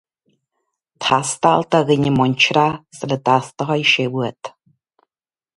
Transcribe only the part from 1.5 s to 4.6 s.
do dhuine muinteartha sula dteastóidh sé uait